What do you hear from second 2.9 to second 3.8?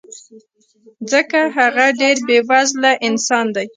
انسان دی